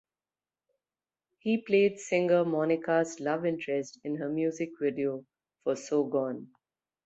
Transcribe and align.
He 1.37 1.61
played 1.61 1.99
singer 1.99 2.43
Monica's 2.43 3.19
love 3.19 3.45
interest 3.45 3.99
in 4.03 4.15
her 4.15 4.29
music 4.29 4.71
video 4.79 5.27
for 5.63 5.75
"So 5.75 6.05
Gone". 6.05 6.49